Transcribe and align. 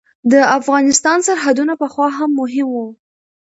د 0.31 0.33
افغانستان 0.59 1.17
سرحدونه 1.27 1.73
پخوا 1.81 2.07
هم 2.17 2.29
مهم 2.39 2.67
وو. 2.75 2.87